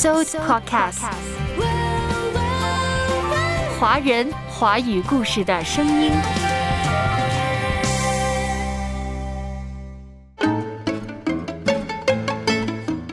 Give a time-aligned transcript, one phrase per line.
[0.00, 1.02] So Podcast，
[3.78, 6.10] 华人华语故事的声音。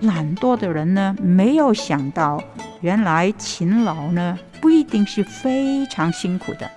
[0.02, 2.42] 懒惰的人呢，没有想到，
[2.80, 6.72] 原来勤劳呢，不一定是非常辛苦的，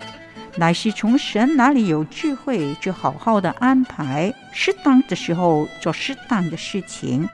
[0.57, 7.29] 乃是从神哪里有智慧，就好好的安排，适当的时候做适当的事情，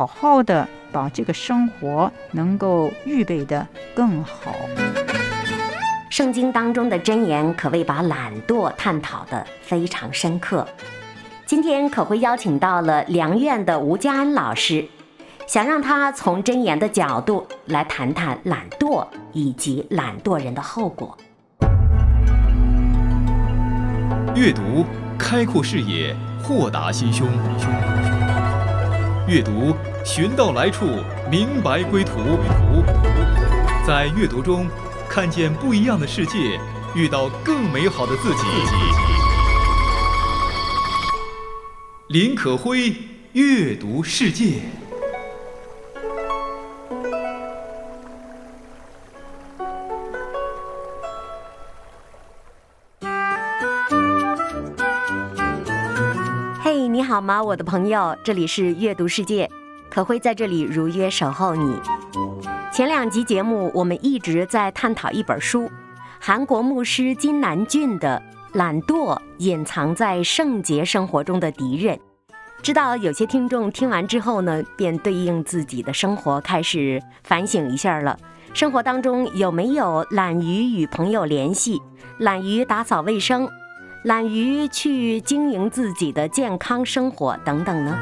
[0.00, 4.54] 好好的把这个生活能够预备的更好。
[6.08, 10.66] 圣经当中的箴言可谓把懒惰探讨的非常深刻。
[11.44, 14.88] 今天可会邀请到了良院的吴家安老师。
[15.46, 21.14] 想让他从箴言的角度来谈谈懒惰以及懒惰人的后果。
[24.34, 24.86] 阅读
[25.18, 27.28] 开阔视野，豁达心胸。
[29.26, 29.74] 阅读
[30.12, 30.86] 寻到来处，
[31.30, 32.18] 明白归途。
[33.86, 34.66] 在阅读中
[35.08, 36.58] 看见不一样的世界，
[36.96, 38.42] 遇到更美好的自己。
[42.08, 42.92] 林可辉
[43.34, 44.62] 阅读世界。
[56.60, 58.18] 嘿，你好吗，我的朋友？
[58.24, 59.48] 这里是阅读世界，
[59.90, 61.76] 可会在这里如约守候你。
[62.72, 65.68] 前两集节目，我们一直在探讨一本书，
[66.20, 68.22] 韩国牧师金南俊的
[68.56, 71.96] 《懒惰：隐藏在圣洁生活中的敌人》。
[72.62, 78.16] 知道有些听众听完之后呢，便对应自己的生活开始反省一下了。
[78.52, 81.80] 生活当中有没有懒于与朋友联系，
[82.18, 83.48] 懒于打扫卫生？
[84.04, 87.98] 懒于去经营自己的健康生活等等呢？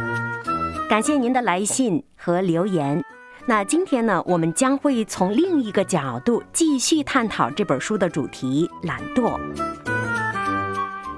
[0.89, 3.05] 感谢您的来信和留言。
[3.44, 9.38] 那今天呢，我们将会从另一个角度继续探讨这本书的主题——懒惰。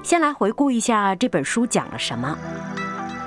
[0.03, 2.37] 先来回顾一下这本书讲了什么，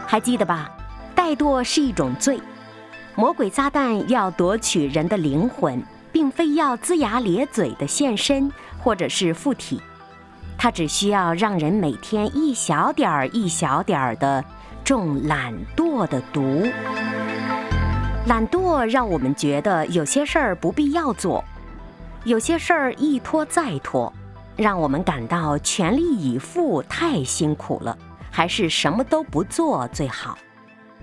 [0.06, 0.71] 还记得吧？
[1.16, 2.38] 怠惰是一种罪，
[3.16, 9.81] 魔鬼撒旦要夺取人的灵魂，并非要龇牙咧嘴的现身或者是附体。
[10.59, 14.44] 他只需要让人每天一小点儿一小点儿的
[14.84, 16.62] 中懒惰的毒。
[18.27, 21.43] 懒惰让我们觉得有些事儿不必要做，
[22.25, 24.12] 有些事儿一拖再拖，
[24.56, 27.97] 让我们感到全力以赴太辛苦了，
[28.31, 30.39] 还是什么都不做最好。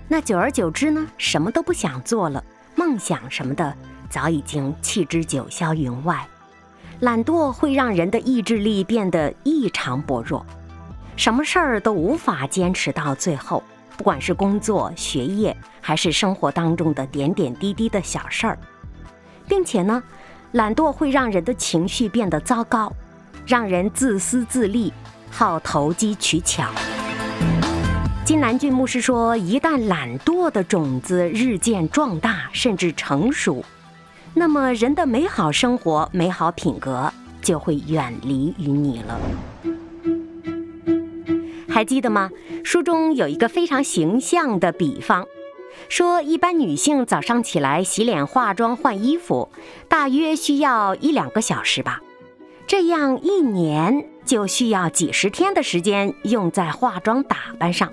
[0.08, 2.42] 那久而久之呢，什么都不想做了，
[2.74, 3.74] 梦想什么的
[4.08, 6.26] 早已经弃之九霄云外。
[7.00, 10.44] 懒惰会让人的意志力变得异常薄弱，
[11.16, 13.62] 什么事儿都无法坚持到最后，
[14.02, 18.58] 不管是工作、学业，还是生活当中的点点滴滴的小事儿，
[19.46, 20.02] 并且呢，
[20.50, 22.92] 懒惰会让人的情绪变得糟糕，
[23.46, 24.92] 让人自私自利，
[25.30, 26.68] 好投机取巧。
[28.24, 33.64] 金南俊牧师说，一旦懒惰的种子日渐壮大，甚至成熟。
[34.34, 37.08] 那么，人的美好生活、美好品格
[37.40, 39.20] 就会远离于你了。
[41.72, 42.30] 还记得吗？
[42.62, 45.26] 书中有一个非常形象的比方，
[45.88, 49.48] 说一般女性早上起来洗脸、化妆、换衣服，
[49.88, 52.02] 大约需要一两个小时吧。
[52.66, 57.90] 这样一年就需要几十天的时间用在化妆打扮上。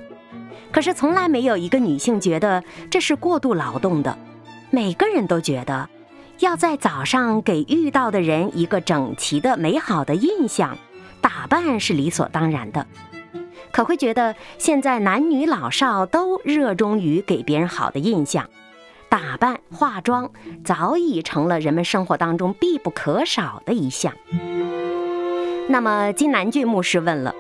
[0.74, 4.18] 可是从来没有一个女性觉得这是过度劳动的，
[4.72, 5.90] 每个人都觉得。
[6.40, 10.78] 要在早上给遇到的人一个整齐的美好的印象，
[11.22, 12.86] 打扮是理所当然的。
[13.80, 18.50] 可会觉得现在男女老少都热衷于给别人好的印象，
[19.08, 20.30] 打扮化妆
[20.66, 24.14] 早已成了人们生活当中必不可少的一项。
[25.70, 27.34] 那么金南俊牧师问了：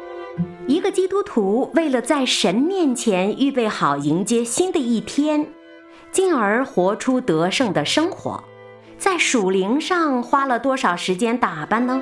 [0.66, 5.46] 一个基督徒为了在神面前预备好迎接新的一天，
[6.14, 8.42] 进而活出得胜的生活。
[8.98, 12.02] 在属灵上花了多少时间打扮呢？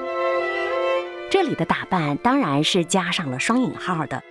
[1.30, 4.24] 这里的打扮当然是加上了双引号的，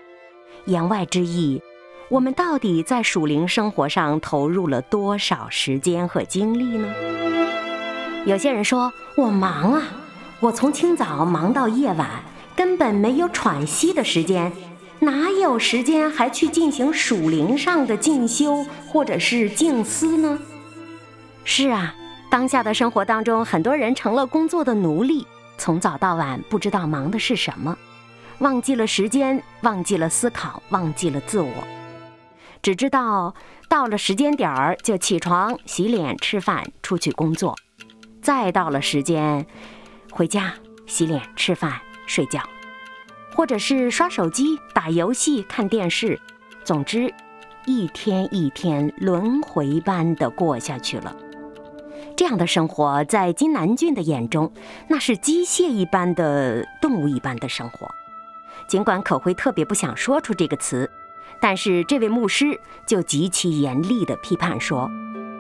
[0.66, 1.62] 言外之意，
[2.08, 6.92] 我们到底在属灵生活上投入了多少时间和精力呢？
[8.26, 9.82] 有些人说我忙啊，
[10.40, 12.08] 我从清早忙到夜晚，
[12.54, 14.52] 根本没有喘息的时间，
[14.98, 20.38] 哪有时间还去进行属灵上的进修或者是静思呢？
[21.44, 21.94] 是啊。
[22.28, 25.24] 当下的生活当中，很多人成了工作的奴隶，
[25.56, 27.78] 从早到晚不知道忙的是什么，
[28.40, 31.50] 忘记了时间，忘记了思考，忘记了自我。
[32.62, 33.34] 只知道
[33.68, 37.54] 到了时间点儿就起床、洗脸、吃饭、出去工作，
[38.20, 39.46] 再到了时间
[40.10, 40.52] 回家
[40.86, 42.42] 洗脸、吃饭、睡觉，
[43.34, 46.20] 或者是刷手机、打游戏、看电视，
[46.64, 47.14] 总之，
[47.66, 51.16] 一天一天轮回般的过下去了。
[52.16, 54.52] 这样的生活，在金南俊的眼中，
[54.88, 57.88] 那是机械一般的、动物一般的生活。
[58.68, 60.90] 尽管可辉特别不想说出这个词，
[61.40, 64.90] 但是这位牧师就极其严厉地批判说：“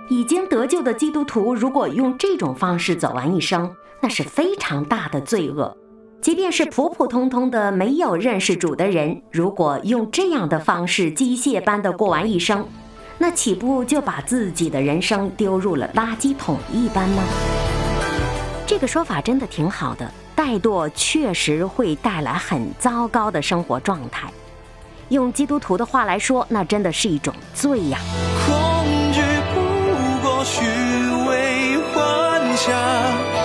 [0.08, 5.76] 已经得救的基督徒，如果用这种方式走完一生，那是非常大的罪恶。
[6.20, 12.66] 即便是普普通通的没有认识主的人，如果用这样的方式机械般的过完一生。”
[13.18, 17.22] 那岂不就把自己的人生丢入了垃圾桶一般吗？
[18.66, 20.12] 这个说法真的挺好的。
[20.46, 24.28] 怠惰确实会带来很糟糕的生活状态。
[25.08, 27.98] 用基督徒的话来说，那真的是一种罪呀。
[28.46, 29.20] 恐惧
[29.52, 29.60] 不
[30.22, 30.62] 过虚
[31.28, 33.36] 伪幻想。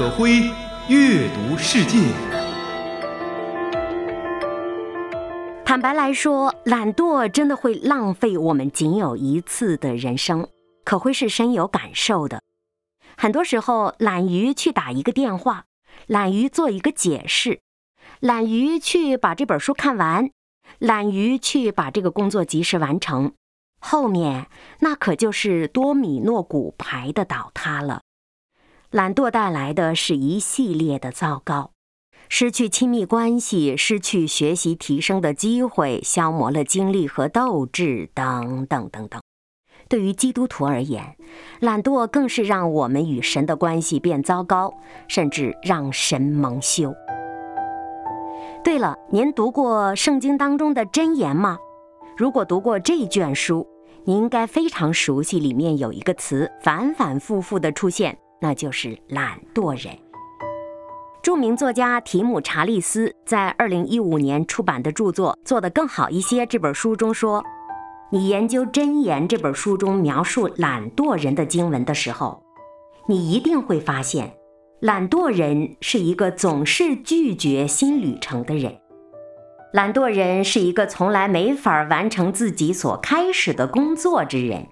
[0.00, 0.50] 可辉
[0.88, 1.98] 阅读世界。
[5.70, 10.48] 坦白来说，懒惰真的会浪费我们仅有一次的人生。
[10.82, 12.42] 可会是深有感受的。
[13.16, 15.66] 很多时候，懒于去打一个电话，
[16.08, 17.60] 懒于做一个解释，
[18.18, 20.32] 懒于去把这本书看完，
[20.80, 23.34] 懒于去把这个工作及时完成，
[23.78, 24.48] 后面
[24.80, 28.00] 那可就是多米诺骨牌的倒塌了。
[28.90, 31.70] 懒惰带来的是一系列的糟糕，
[32.32, 39.20] 失去亲密关系，失去学习提升的机会，消磨了精力和斗志，等等等等。
[39.88, 41.16] 对于基督徒而言，
[41.58, 44.72] 懒惰更是让我们与神的关系变糟糕，
[45.08, 46.94] 甚至让神蒙羞。
[48.62, 51.58] 对了，您读过圣经当中的箴言吗？
[52.16, 53.66] 如果读过这卷书，
[54.04, 58.16] 您应该非常熟悉，里面有一个词反反复复的出现。
[58.40, 60.09] 那就是懒惰人。
[61.22, 67.44] 著名作家提姆·查利斯在二零一五年出版的著作《做得更好一些》这本书中说
[68.10, 72.42] ：“你研究《箴言》这本书中描述懒惰人的经文的时候，
[73.06, 74.32] 你一定会发现，
[74.80, 78.74] 懒惰人是一个总是拒绝新旅程的人。
[79.74, 84.66] 懒惰人是一个从来没法完成自己所开始的工作之人，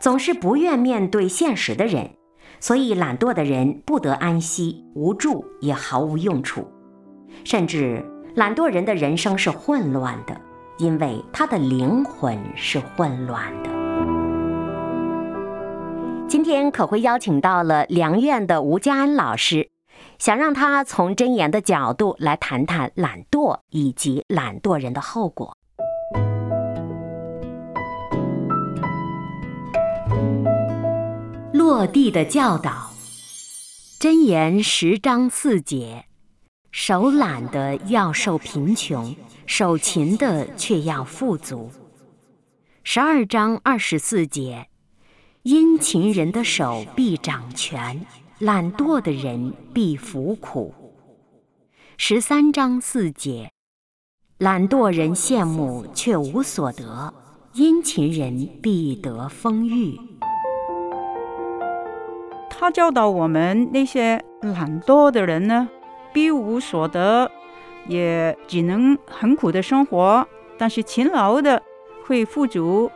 [0.00, 2.10] 总是不愿面对现实的人。”
[2.64, 6.66] 所以，懒惰的人不得安息，无助也毫无用处，
[7.44, 8.02] 甚至
[8.36, 10.34] 懒惰人的人生是混乱的，
[10.78, 13.68] 因为他的灵魂是混乱的。
[16.26, 19.68] 今天可会邀请到了良院的吴家安老师，
[20.18, 25.54] 想让他从真言的角度来谈谈懒惰以及懒惰人的后果。
[31.66, 32.92] 落地的教导，
[33.98, 36.04] 箴言十章四节：
[36.70, 39.16] 手懒的要受贫穷，
[39.46, 41.70] 手勤的却要富足。
[42.82, 44.68] 十二章二十四节：
[45.42, 48.04] 殷勤人的手必掌权，
[48.40, 50.74] 懒惰的人必服苦。
[51.96, 53.50] 十三章四节：
[54.36, 57.14] 懒惰人羡慕却无所得，
[57.54, 59.98] 殷勤人必得丰裕。
[62.64, 65.68] 他教导我们那些懒惰的人呢，
[66.14, 67.30] 必无所得，
[67.86, 70.24] 也只能很苦的生活；
[70.56, 71.62] 但是勤劳的
[72.06, 72.90] 会富足。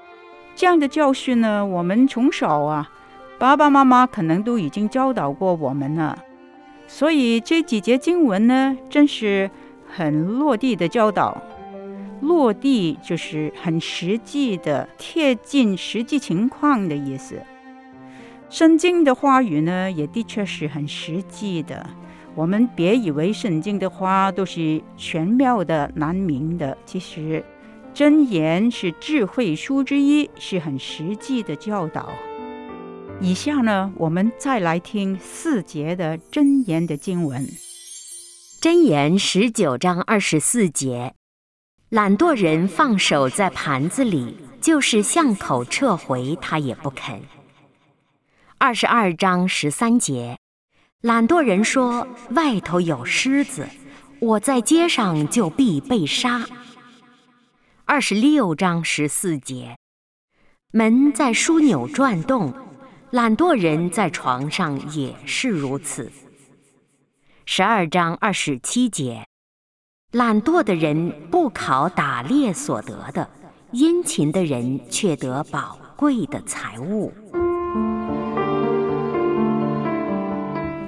[0.54, 2.90] 这样的教训呢，我们从小啊，
[3.38, 6.18] 爸爸妈妈可能都已经教导过我们了。
[6.87, 9.50] 所以这几节经文呢，真是
[9.87, 11.37] 很落地的教导。
[12.22, 17.42] 落地就是很实际的、贴近实际情况的意思。
[18.50, 21.88] 圣经的话语呢，也的确是很实际的。
[22.34, 26.76] 我们别以为圣经的话都是玄妙的、难明的。
[26.86, 27.44] 其实，
[27.92, 32.08] 真言是智慧书之一，是很实际的教导。
[33.20, 37.46] 以下呢，我们再来听四节的真言的经文。
[38.60, 41.14] 真言十九章二十四节：
[41.90, 47.20] 懒惰人放手在盘子里，就是向口撤回，他也不肯。
[48.60, 50.36] 二十二章十三节，
[51.00, 53.68] 懒惰人说：“外头有狮子，
[54.20, 56.44] 我在街上就必被杀。”
[57.86, 59.78] 二十六章十四节，
[60.72, 62.52] 门在枢纽转动，
[63.12, 66.10] 懒惰人在床上也是如此。
[67.46, 69.24] 十二章二十七节，
[70.10, 73.30] 懒惰的人不考打猎所得的，
[73.70, 77.14] 殷勤的人却得宝贵的财物。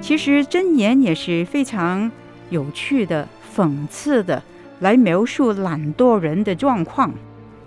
[0.01, 2.11] 其实箴言也是非常
[2.49, 4.41] 有趣的、讽刺的，
[4.79, 7.13] 来描述懒惰人的状况。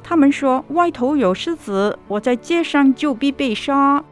[0.03, 4.05] 他们说：“外头有狮子，我在街上就必被杀。”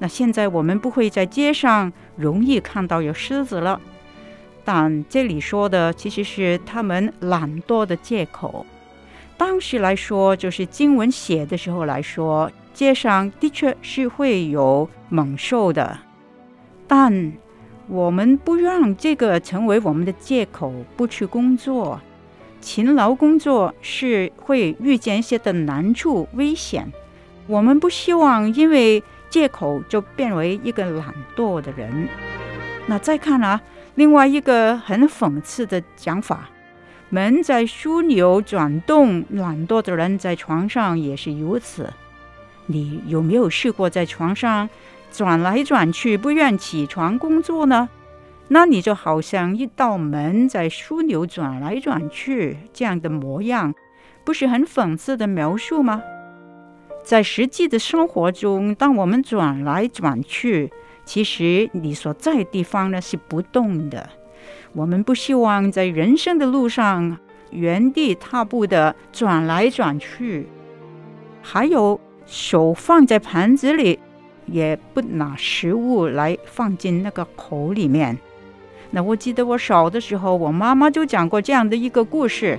[0.00, 3.80] 那现在我们不会在街上容易看到有狮子了，
[4.64, 8.66] 但这里说的其实是他们懒惰的借口。
[9.38, 15.96] 当时来说，就是经文写的时候来说，街上的确是会有猛兽的，
[16.86, 17.32] 但。
[17.88, 22.00] 我们不让这个成为我们的借口，不去工作。
[22.60, 26.90] 勤劳工作是会遇见一些的难处、危险。
[27.48, 32.08] 我们不希望因为借口就变为一个懒惰的人。
[32.86, 33.60] 那再看啊，
[33.96, 36.48] 另外一个很讽刺的讲法：
[37.10, 41.92] 门在枢纽转动，懒惰的人在床上也是如此。
[42.66, 44.70] 你有没有试过在床上？
[45.12, 47.88] 转来转去，不愿起床工作呢？
[48.48, 53.74] 那你就好像一道门在枢纽转来转去这样的模样，
[54.24, 56.02] 不是很讽刺的描述吗？
[57.04, 60.72] 在实际的生活中，当我们转来转去，
[61.04, 64.08] 其实你所在地方呢是不动的。
[64.72, 67.18] 我们不希望在人生的路上
[67.50, 70.48] 原地踏步的转来转去，
[71.42, 73.98] 还有手放在盘子里。
[74.46, 78.18] 也不拿食物来放进那个口里面。
[78.90, 82.58] 那我记得我小的时候，我妈妈就讲过这样的一个故事：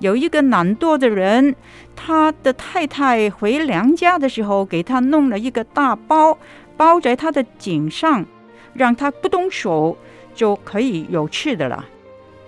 [0.00, 1.54] 有一个懒惰的人，
[1.94, 6.38] 他的太太回娘家的时候，给他弄了一个大包，
[6.76, 8.24] 包在他的颈上，
[8.72, 9.96] 让他不动手
[10.34, 11.84] 就可以有吃的了。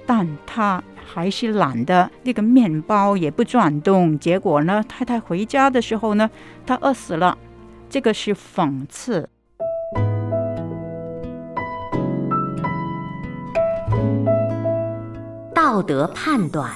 [0.06, 4.18] 但他还是懒的，那个面包也不转动。
[4.18, 6.30] 结果呢，太太回家的时候呢，
[6.64, 7.36] 他饿死了。
[7.96, 9.30] 这个是讽刺。
[15.54, 16.74] 道德判断，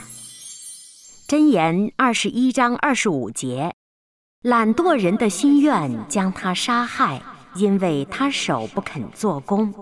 [1.29, 3.75] 箴言二十一章二十五节：
[4.41, 7.21] 懒惰人的心愿将他杀害，
[7.55, 9.75] 因为他手不肯做工。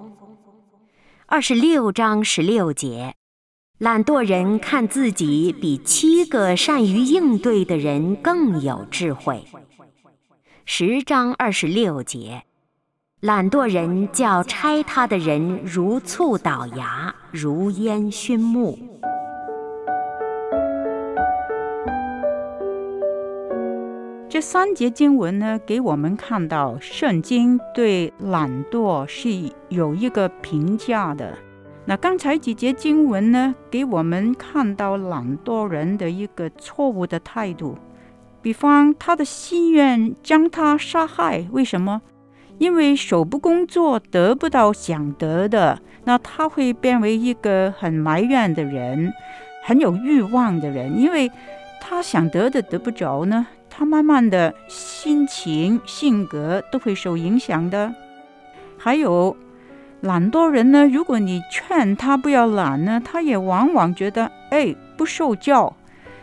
[1.26, 3.14] 二十六章十六节：
[3.78, 9.44] 懒惰人看自己比七个善于应对的人更有智慧。
[10.70, 12.42] 十章二十六节，
[13.20, 18.78] 懒惰人叫拆他的人如醋倒牙，如烟熏木。
[24.28, 31.36] 这三节经文呢，给我们看到圣经对懒惰是有一个评价的。
[31.86, 37.74] 那刚才几节经文呢，给我们看到懒惰人的一个错误的态度。
[38.40, 42.00] 比方他的心愿将他杀害，为什么？
[42.58, 49.12] 因为手不工作得不到想得的，那他会变为一个很埋怨的人，
[49.64, 51.00] 很有欲望的人。
[51.00, 51.30] 因为
[51.80, 57.94] 他想得的得不着呢，他慢慢的心情、性格都会受影响的。
[58.76, 59.36] 还有
[60.00, 65.76] 懒惰人呢，如果你劝他不要懒呢，他也往往觉得哎不受教。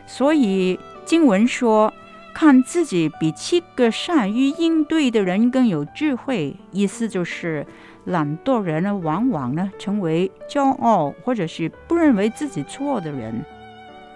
[0.06, 1.94] 所以经文说。
[2.36, 7.66] 看自己比七个善于应对的人更有智慧，意思就是
[8.04, 13.46] 懒惰人呢，往往呢成为骄傲或者是不认为自己错的人。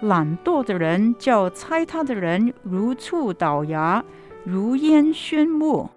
[0.02, 4.04] 懒惰的人叫猜他的人如醋倒牙，
[4.44, 5.90] 如烟熏墨。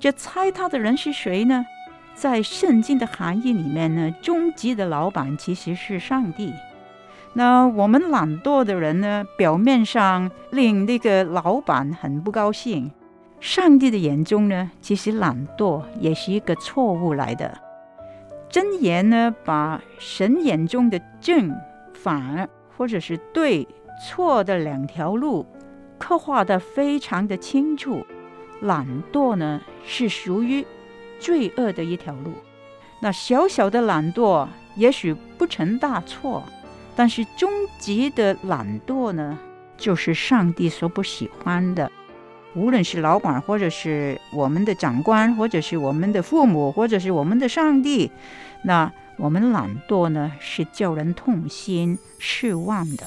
[0.00, 1.66] 这猜他的人是谁呢？
[2.14, 6.50] 在圣经的含义里面呢，终极的老板其实是上帝。
[7.34, 9.24] 那我们懒惰的人呢？
[9.36, 12.90] 表面上令那个老板很不高兴。
[13.38, 17.56] 上帝的眼中呢，其实懒惰也是一个错误来的。
[18.50, 21.54] 箴言呢，把神眼中的正
[21.94, 23.68] 反或者是对
[24.04, 25.46] 错的两条路
[25.98, 28.04] 刻画的非常的清楚。
[28.62, 30.66] 懒惰呢，是属于
[31.20, 32.32] 罪恶的一条路。
[33.00, 36.42] 那小小的懒惰也许不成大错。
[36.98, 39.38] 但是终极的懒惰呢，
[39.76, 41.92] 就是上帝所不喜欢的。
[42.56, 48.10] 无论是老板，或者是我们的长官，或者是我们的父母，或者是我们的上帝，
[48.64, 53.06] 那我们懒惰呢，是叫人痛心失望的。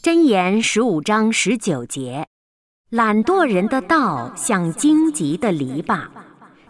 [0.00, 2.28] 箴言十五章十九节：
[2.90, 6.06] 懒惰人的道像荆棘的篱笆，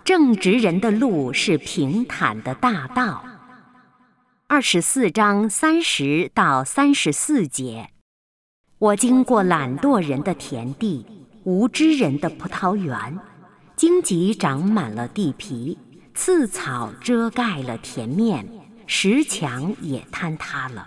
[0.04, 3.26] 正直人的路是平坦的大道。
[4.52, 7.88] 二十四章三十到三十四节，
[8.78, 11.06] 我经过懒惰人的田地，
[11.44, 13.18] 无知人的葡萄园，
[13.76, 15.78] 荆棘长满了地皮，
[16.12, 18.46] 刺草遮盖了田面，
[18.86, 20.86] 石墙也坍塌了。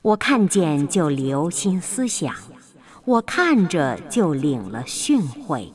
[0.00, 2.32] 我看见就留心思想，
[3.04, 5.72] 我看着就领了训诲。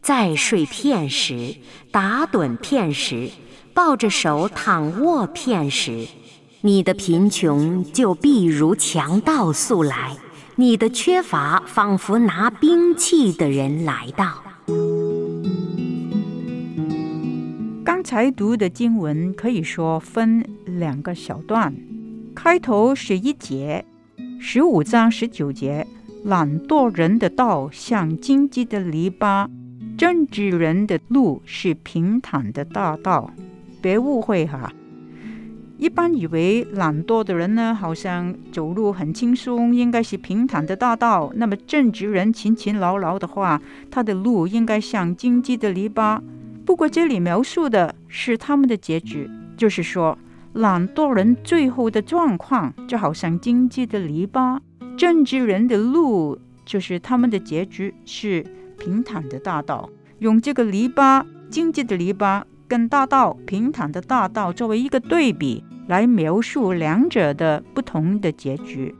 [0.00, 1.56] 再睡片时，
[1.90, 3.30] 打盹片时，
[3.74, 6.06] 抱着手躺卧片时，
[6.60, 10.16] 你的贫穷就必如强盗速来，
[10.54, 14.44] 你的缺乏仿佛拿兵器的人来到。
[17.84, 21.74] 刚才读的经文可以说分两个小段。
[22.32, 23.84] 开头是一节，
[24.40, 25.84] 十五章十九节，
[26.24, 29.48] 懒惰人的道像荆棘的篱笆，
[29.98, 33.30] 正直人的路是平坦的大道。
[33.84, 34.72] 别误会哈，
[35.76, 41.30] 一般以为懒惰的人呢，好像走路很轻松，应该是平坦的大道。
[41.34, 43.60] 那么正直人勤勤劳劳的话，
[43.90, 46.18] 他的路应该像荆棘的篱笆。
[46.64, 50.16] 不过这里描述的是他们的结局，就是说。
[50.54, 54.60] 懒惰人最后的状况就好像荆棘的篱笆，
[54.96, 58.46] 正直人的路就是他们的结局是
[58.78, 59.90] 平坦的大道。
[60.20, 68.94] 用这个篱笆、荆棘的篱笆跟大道、平坦的大道作为一个对比，来描述两者的不同的结局。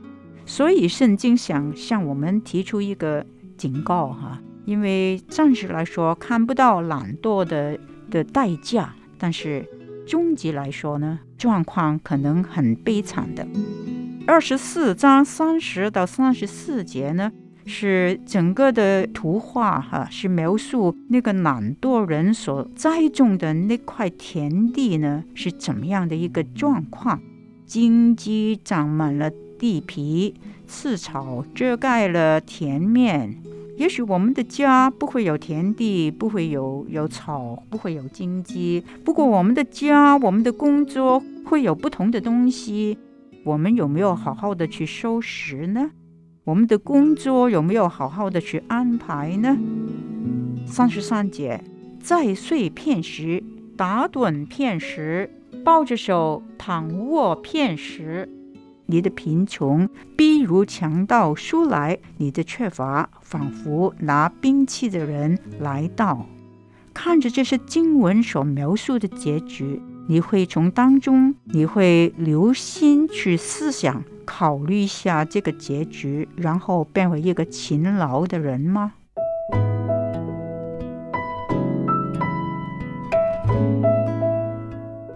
[0.45, 3.25] 所以圣经想向我们提出一个
[3.57, 7.79] 警告哈，因为暂时来说看不到懒惰的
[8.09, 9.65] 的代价，但是。
[10.07, 13.43] 终极来说呢，状况可能很悲惨的。
[14.27, 17.31] 二十四章三十到三十四节呢，
[17.65, 27.19] 是整个的图画哈，是描述那个懒惰人所栽种的那块田地呢，是怎么样的一个状况？
[27.65, 30.35] 荆棘长满了地皮，
[30.67, 33.41] 刺草遮盖了田面。
[33.77, 38.83] 也许我们的家不会有田地，不会有有草，不会有荆棘。
[39.03, 42.97] 不过我们的家，我们的工作会有不同的东西。
[43.43, 45.91] 我们有没有好好的去收拾呢？
[46.45, 49.57] 我们的工作有没有好好的去安排呢？
[50.67, 51.59] 三十三节，
[51.99, 53.43] 在睡片时，
[53.75, 55.27] 打盹片时，
[55.63, 58.29] 抱着手躺卧片时。
[58.85, 66.27] 你的贫穷逼如强盗出来，你的缺乏仿佛拿兵器的人来到。
[66.93, 78.93] 看着这些经文所描述的结局，你会从当中，你会留心去思想、考虑一下这个结局，然后变为一个勤劳的人吗？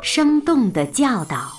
[0.02, 1.54] 生动的教导。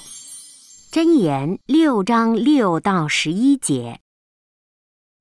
[0.91, 4.01] 箴言六章六到十一节。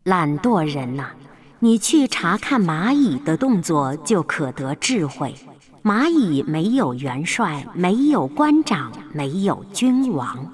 [0.03, 1.11] 懒惰人呐，
[1.59, 5.35] 你去查看蚂蚁的动作，就可得智慧。
[5.83, 10.53] 蚂蚁没有元帅，没有官长，没有君王，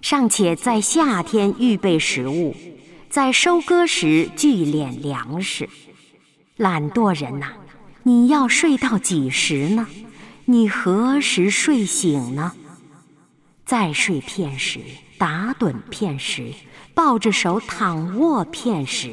[0.00, 2.54] 尚且在夏天预备食物，
[3.10, 5.68] 在收割时聚敛粮食。
[6.56, 7.48] 懒惰人呐，
[8.04, 9.88] 你要睡到几时呢？
[10.44, 12.52] 你何时睡醒呢？
[13.64, 14.78] 再睡片时，
[15.18, 16.52] 打盹片时，
[16.94, 19.10] 抱着手躺卧片时，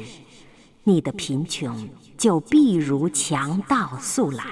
[0.84, 4.44] 你的贫穷就必如强盗速来，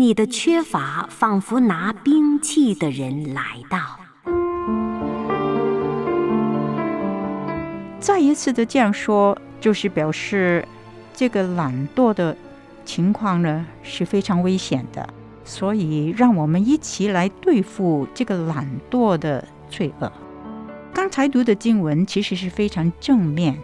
[0.00, 3.98] 你的缺乏仿佛拿兵器的人来到。
[7.98, 10.64] 再一次的这样说，就是表示
[11.12, 12.36] 这个懒惰的
[12.84, 15.04] 情况呢是非常危险的。
[15.44, 20.12] 所以，让我们一起来对付这个懒惰的罪恶。
[20.94, 23.58] 刚才读的经文其实是非常正面，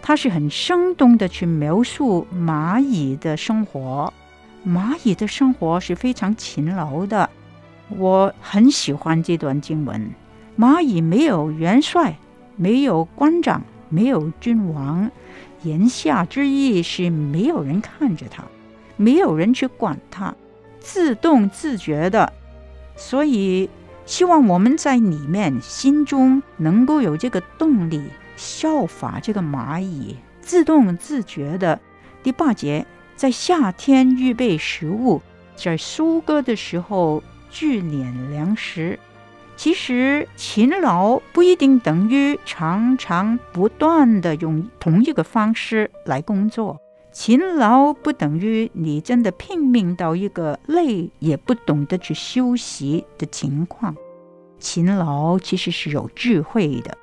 [0.00, 4.14] 它是很生动的去描述蚂蚁的生活。
[4.66, 7.28] 蚂蚁的生活是非常勤劳的，
[7.88, 10.10] 我很喜欢这段经文。
[10.58, 12.16] 蚂蚁没有元帅，
[12.56, 15.10] 没有官长，没有君王，
[15.62, 18.44] 言下之意是没有人看着它，
[18.96, 20.34] 没有人去管它。
[20.78, 22.32] 自动自觉的，
[22.96, 23.70] 所以
[24.04, 28.02] 希望我们在里面心中能够有这个动力，
[28.36, 31.80] 效法这个蚂蚁，自动自觉的。
[32.22, 32.84] 第八节，
[33.16, 35.20] 在夏天预备食物，
[35.54, 38.98] 在收割的时候聚敛粮食。
[39.56, 46.80] 其实勤劳不一定等于常常不断的用同一个方式来工作。
[47.12, 53.94] 勤劳不等于你真的拼命到一个累也不懂得去休息的情况。
[54.58, 56.96] 勤劳其实是有智慧的。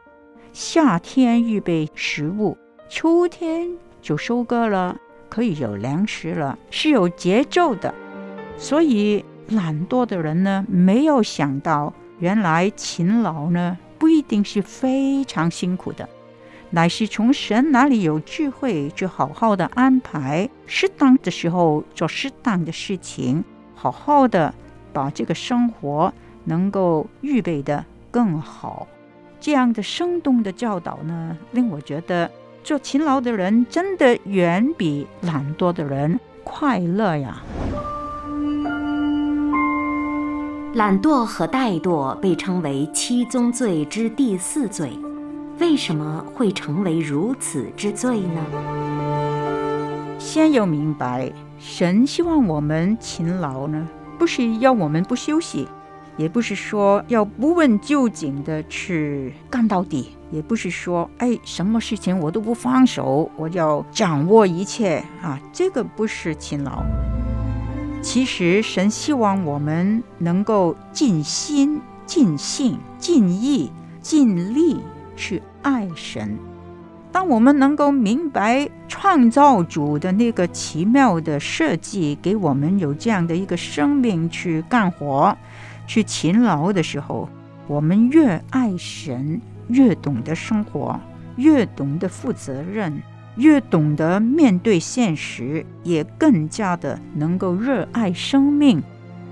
[0.51, 2.57] 夏天预备食物，
[2.89, 3.69] 秋天
[4.01, 4.97] 就收割了，
[5.29, 7.93] 可以有粮食了，是有节奏的。
[8.57, 16.09] 所以懒惰的人呢，没有想到原来勤劳呢不一定是非常辛苦的。
[16.71, 24.53] 乃是从神哪里有智慧，就好好的安排，适当的时候做适当的事情，好好的
[24.93, 26.13] 把这个生活
[26.43, 28.87] 能够预备的更好。
[29.39, 32.29] 这样的生动的教导呢，令我觉得
[32.63, 37.41] 做勤劳的人真的远比懒惰的人快乐呀。
[40.75, 44.91] 懒惰和怠惰被称为七宗罪之第四罪。
[45.57, 48.41] 为什么会成为如此之罪呢？
[50.17, 55.67] 先要明白，神希望我们勤劳呢，不是要我们不休息，
[56.15, 66.83] 也不是说要不问究竟的去干到底，也不是说哎，什么事情我都不放手，我要掌握一切啊，这个不是勤劳。
[68.01, 74.79] 其实神希望我们能够尽心、尽性、尽意、尽力。
[75.21, 76.37] 去爱神。
[77.11, 85.37] 当我们能够明白创造主的那个奇妙的设计，给我们有这样的一个生命去干活、
[85.85, 87.27] 去勤劳的时候，
[87.67, 90.99] 我们越爱神，越懂得生活，
[91.37, 93.01] 越懂得负责任，
[93.37, 98.83] 越懂得面对现实，也更加的能够热爱生命。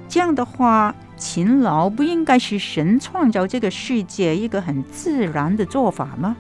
[0.08, 0.96] 这样的话。
[1.20, 6.38] 勤劳不应该是神创造这个世界一个很自然的做法吗？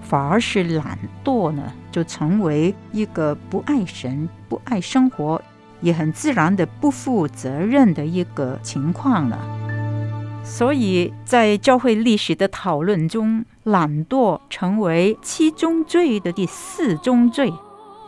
[0.00, 5.42] 反而是懒惰呢，就成为一个不爱神、不爱生活，
[5.82, 9.53] 也很自然的不负责任的一个情况了。
[10.44, 17.52] 所以在教会历史的讨论中，懒惰成为七宗罪的第四宗罪。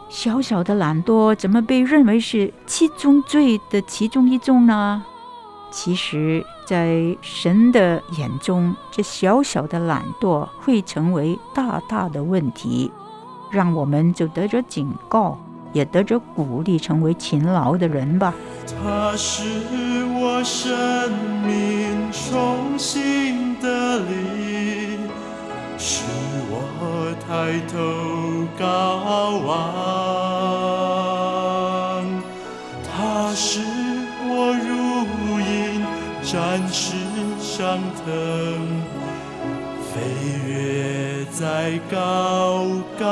[0.09, 5.03] 小小的懒惰怎么被认为是七宗罪的其中一宗呢？
[5.73, 12.93] 其实，在神的眼中，这小小的懒惰会成为大大的问题，
[13.51, 15.37] 让我们就得着警告，
[15.77, 18.33] 也得着鼓励，成为勤劳的人吧。
[18.67, 19.43] 他是
[20.15, 21.13] 我生
[21.47, 24.97] 命重新的力，
[25.77, 26.03] 使
[26.51, 26.55] 我
[27.27, 27.77] 抬头
[28.59, 28.65] 高
[29.47, 29.55] 望。
[32.83, 33.61] 他是
[34.25, 34.31] 我
[34.67, 34.77] 如。
[36.27, 36.97] 展翅
[37.41, 38.05] 上腾，
[39.93, 39.95] 飞
[40.45, 42.67] 跃在高
[42.99, 43.07] 岗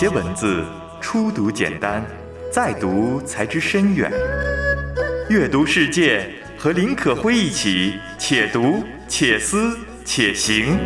[0.00, 0.64] 些文字
[0.98, 2.02] 初读简单，
[2.50, 4.10] 再读才知深远。
[5.28, 10.78] 阅读世界，和林可辉一起，且读且思且行。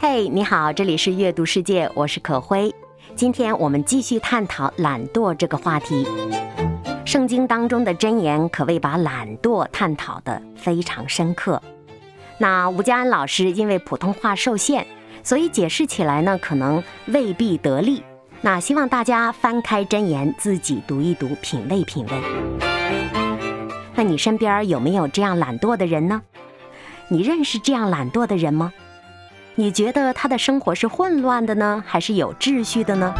[0.00, 2.74] 嘿你好，这里是阅读世界，我是可辉。
[3.14, 6.06] 今天我们继续探讨懒惰这个话题。
[7.14, 11.62] 圣经当中的箴言可谓把懒惰探讨的非常深刻。
[12.38, 14.84] 那吴家安老师因为普通话受限，
[15.22, 18.02] 所以解释起来呢可能未必得力。
[18.40, 22.12] 那希望大家翻开箴言自己读一读，品味品味。
[23.94, 26.20] 那你身边有没有这样懒惰的人呢？
[27.06, 28.72] 你认识这样懒惰的人吗？
[29.54, 33.14] 你觉得他的生活是混乱的呢，还是有秩序的呢？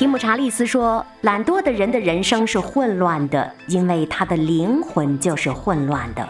[0.00, 6.26] 提姆查利斯说：“懒惰的人的人生是混乱的，因为他的灵魂就是混乱的。”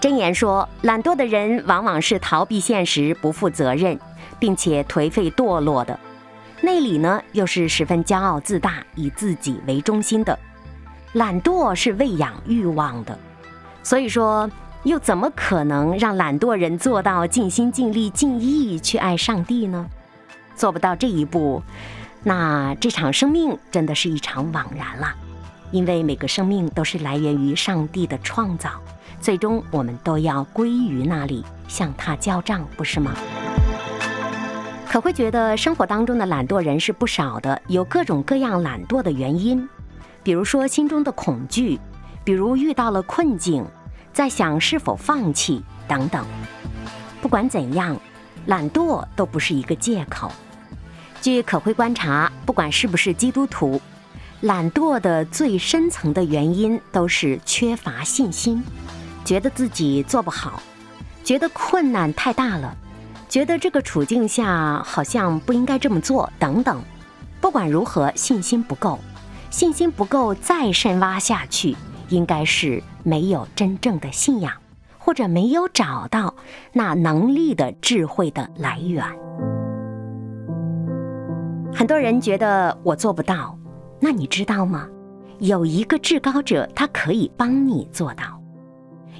[0.00, 3.98] 箴言说：“懒惰的人往往是逃避现实、不负责任，
[4.38, 5.98] 并且颓废堕落的；
[6.60, 10.38] 内里呢，又是十分骄傲自大、以自己为中心的。
[11.14, 13.18] 懒惰是喂养欲望的，
[13.82, 14.48] 所以说。”
[14.84, 19.86] 又怎么可能让懒惰人做到尽心尽力尽意去爱上帝呢？
[20.54, 21.62] 做不到这一步，
[22.22, 25.14] 那这场生命真的是一场枉然了。
[25.70, 28.70] 因为每个生命都是来源于上帝的创造，
[29.20, 33.12] 最终我们都要归于那里，向他交账，不是吗？
[34.88, 39.68] 可会觉得生活当中的懒惰人是不少的，有各种各样懒惰的原因，
[40.24, 41.78] 比如说心中的恐惧，
[42.24, 43.64] 比如遇到了困境。
[44.12, 46.26] 在想是否放弃等等，
[47.22, 47.96] 不管怎样，
[48.46, 50.32] 懒惰都不是一个借口。
[51.20, 53.80] 据可辉观察，不管是不是基督徒，
[54.40, 58.62] 懒惰的最深层的原因都是缺乏信心，
[59.24, 60.62] 觉得自己做不好，
[61.22, 62.74] 觉得困难太大了，
[63.28, 66.82] 觉得这个处境下好像不应该这么做等等。
[67.38, 68.98] 不管如何，信心不够，
[69.50, 71.76] 信心不够，再深挖下去，
[72.08, 74.54] 应该是没有真正的信仰，
[74.98, 76.34] 或者没有找到
[76.72, 79.04] 那能力的智慧的来源。
[81.80, 83.58] 很多人觉得我做不到，
[83.98, 84.86] 那你知道吗？
[85.38, 88.38] 有一个至高者，他可以帮你做到。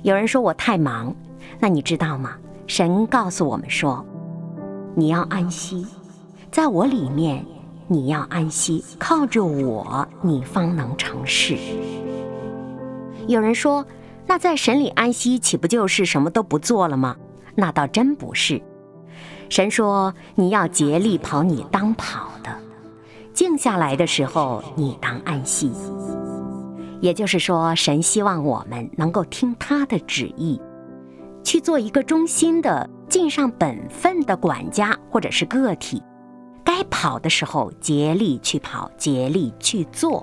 [0.03, 1.17] 有人说我太忙，
[1.59, 2.37] 那你知道吗？
[2.67, 4.05] 神告诉我们说，
[4.95, 5.87] 你要安息，
[6.51, 7.43] 在我里面，
[7.89, 11.57] 你要安息，靠着我，你方能成事。
[13.27, 13.83] 有人说，
[14.27, 17.17] 那在神里安息，岂不就是什么都不做了吗？
[17.55, 18.61] 那倒真不是。
[19.49, 22.29] 神说：“你要竭力跑你当跑，
[23.33, 25.73] 静下来的时候你当安息。”
[27.01, 30.61] 也就是说，神希望我们能够听他的旨意，
[31.43, 36.03] 去做一个忠心的、尽上本分的管家或者是个体。
[36.63, 40.23] 该跑的时候竭力去跑，竭力去做；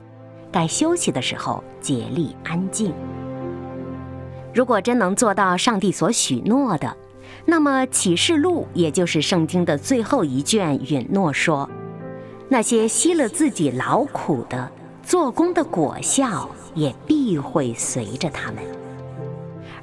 [0.51, 2.93] 该休息的时候竭力安静。
[4.53, 6.95] 如果真能做到上帝所许诺的，
[7.45, 11.67] 那么启示录，也就是圣经的最后一卷，允诺说，
[12.49, 14.69] 那些吸了自己劳苦的
[15.03, 18.63] 做工的果效，也必会随着他们。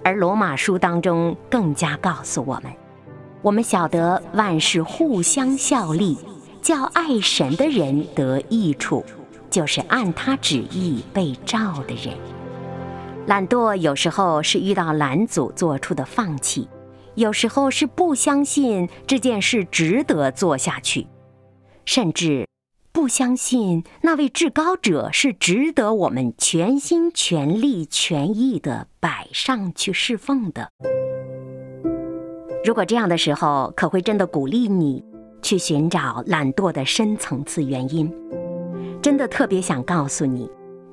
[0.03, 2.73] 而罗马书当中更加告诉我们，
[3.43, 6.19] 我们晓得万事互相效力，
[6.63, 9.05] 叫爱神的人得益处，
[9.51, 12.17] 就是按他旨意被召的人。
[13.27, 16.69] 懒惰有时候是遇到拦阻做出的放弃。
[17.15, 21.07] 有时候是不相信这件事值得做下去，
[21.85, 22.47] 甚至
[22.95, 30.71] 不相信那位至高者是值得我们全心全力全意的摆上去侍奉的。
[32.65, 35.05] 如果这样的时候，可会真的鼓励你
[35.43, 38.09] 去寻找懒惰的深层次原因。
[39.03, 40.49] 真的特别想告诉你，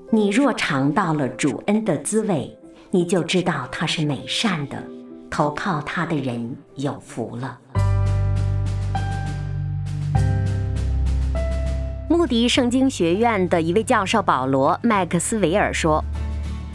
[0.09, 2.57] 你若尝到了主恩的滋味，
[2.89, 4.83] 你就知道他是美善的。
[5.29, 7.59] 投靠他的人有福了。
[12.12, 16.04] 穆迪圣经学院的一位教授保罗·麦克斯韦尔说：“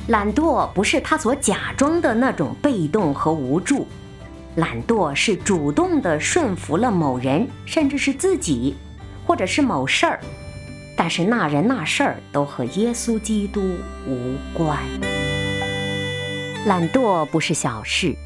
[0.09, 3.87] 懒惰不是他所假装的那种被动和无助，
[4.55, 8.77] 懒惰是主动的顺服了某人，甚至是自己，
[9.27, 10.18] 或者是某事儿。
[10.96, 13.61] 但是那人那事儿都和耶稣基督
[14.09, 14.79] 无关。
[16.64, 18.16] 懒惰不是小事。”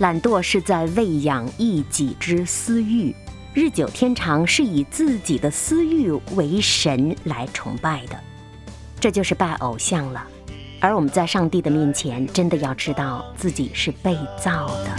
[0.00, 3.14] 懒惰是在喂养一己之私欲，
[3.54, 8.18] 日久天长是以自己的私欲为神来崇拜的，
[8.98, 10.26] 这就是拜偶像了。
[10.80, 14.96] 而我们在上帝的面前，真的要知道自己是被造的。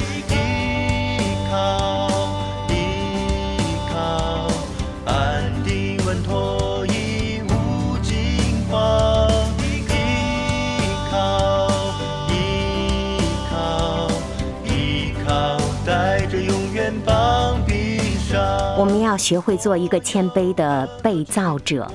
[19.13, 21.88] 要学会做一个谦卑的被造者，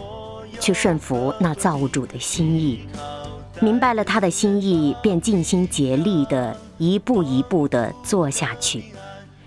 [0.61, 2.87] 去顺服那造物主的心意。
[3.61, 8.85] 明白了他的心意，便尽心竭力的一步一步的做下去，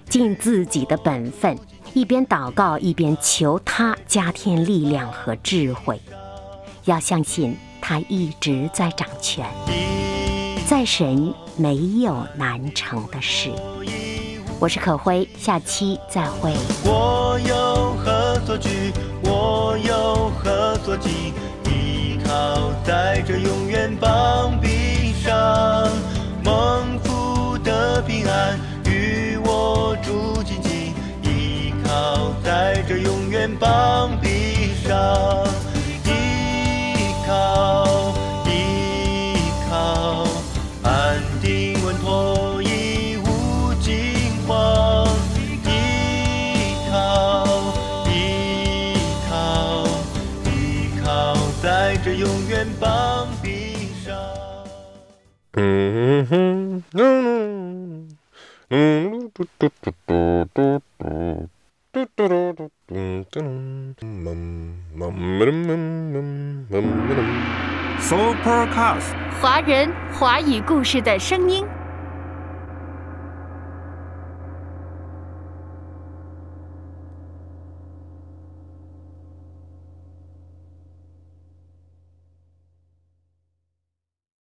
[0.10, 1.58] 尽自己的本分，
[1.94, 5.98] 一边祷告一边求他加添力量和智慧。
[6.84, 9.46] 要相信他一直在掌权，
[10.68, 13.50] 在神没有难成的事。
[14.62, 16.54] 我是可辉，下期再会。
[16.86, 18.94] 我有何作惧？
[19.24, 21.34] 我有何所忌？
[21.66, 25.90] 依靠在这永远帮臂上，
[26.44, 28.60] 蒙福的平安
[69.42, 71.66] 华人华语故事的声音。